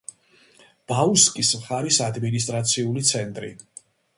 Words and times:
ბაუსკის 0.91 1.51
მხარის 1.59 2.01
ადმინისტრაციული 2.09 3.05
ცენტრი. 3.15 3.53